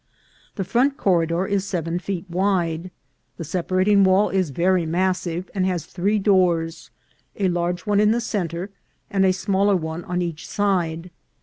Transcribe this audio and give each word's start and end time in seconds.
The 0.55 0.63
front 0.63 0.97
corridor 0.97 1.45
is 1.45 1.63
seven 1.63 1.99
feet 1.99 2.27
wide. 2.27 2.89
The 3.37 3.43
separating 3.43 4.03
wall 4.03 4.29
is 4.29 4.49
very 4.49 4.83
massive, 4.83 5.47
and 5.53 5.63
has 5.67 5.85
three 5.85 6.17
doors, 6.17 6.89
a 7.35 7.49
large 7.49 7.81
one 7.81 7.99
in 7.99 8.09
the 8.09 8.19
centre, 8.19 8.71
and 9.11 9.23
a 9.23 9.31
smaller 9.31 9.75
one 9.75 10.03
on 10.05 10.23
each 10.23 10.47
side. 10.47 11.11